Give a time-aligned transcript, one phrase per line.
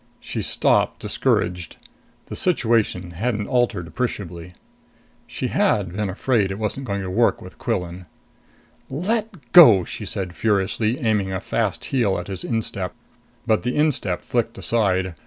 [0.19, 1.75] She stopped, discouraged.
[2.25, 4.53] The situation hadn't altered appreciably.
[5.27, 8.07] She had been afraid it wasn't going to work with Quillan.
[8.89, 12.95] "Let go!" she said furiously, aiming a fast heel at his instep.
[13.45, 15.13] But the instep flicked aside.